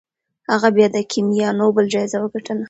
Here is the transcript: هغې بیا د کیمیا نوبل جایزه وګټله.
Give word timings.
هغې 0.51 0.69
بیا 0.75 0.87
د 0.95 0.97
کیمیا 1.11 1.49
نوبل 1.61 1.85
جایزه 1.93 2.17
وګټله. 2.19 2.59